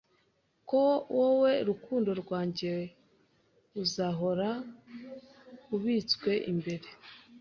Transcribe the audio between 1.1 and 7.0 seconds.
wowe rukundo rwanjye, uzahora ubitswe imbere.